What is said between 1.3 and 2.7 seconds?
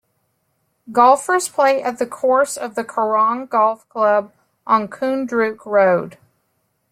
play at the course